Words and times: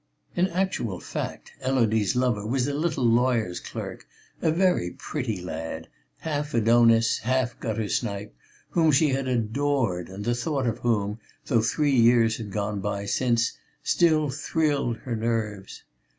In 0.35 0.47
actual 0.47 0.99
fact 0.99 1.51
Élodie's 1.63 2.15
lover 2.15 2.43
was 2.43 2.67
a 2.67 2.73
little 2.73 3.05
lawyer's 3.05 3.59
clerk, 3.59 4.07
a 4.41 4.49
very 4.51 4.89
pretty 4.89 5.39
lad, 5.39 5.89
half 6.17 6.55
Adonis, 6.55 7.19
half 7.19 7.59
guttersnipe, 7.59 8.33
whom 8.71 8.91
she 8.91 9.09
had 9.09 9.27
adored 9.27 10.09
and 10.09 10.25
the 10.25 10.33
thought 10.33 10.65
of 10.65 10.79
whom, 10.79 11.19
though 11.45 11.61
three 11.61 11.93
years 11.95 12.37
had 12.37 12.49
gone 12.51 12.79
by 12.81 13.05
since, 13.05 13.55
still 13.83 14.31
thrilled 14.31 14.97
her 15.01 15.15
nerves. 15.15 15.83